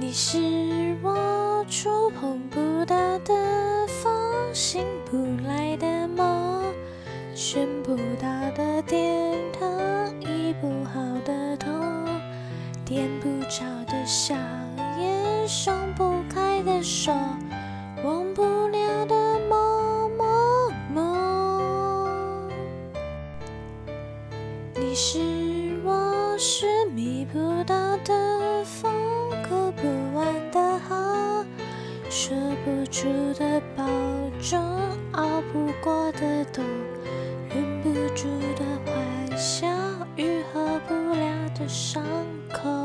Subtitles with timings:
[0.00, 0.38] 你是
[1.02, 3.34] 我触碰不到的
[3.86, 4.10] 风，
[4.54, 6.64] 醒不来的梦，
[7.34, 8.26] 寻不到
[8.56, 9.68] 的天堂，
[10.18, 11.70] 医不好的痛，
[12.82, 14.38] 点不着的香
[14.98, 17.12] 烟，松不开的手，
[18.02, 22.48] 忘不了的梦梦梦。
[24.76, 25.18] 你是
[25.84, 28.89] 我寻觅不到的风，
[32.10, 33.84] 说不出的保
[34.42, 34.60] 重，
[35.12, 36.64] 熬不过的冬，
[37.48, 39.68] 忍不住的欢笑，
[40.16, 42.02] 愈合不了的伤
[42.52, 42.79] 口。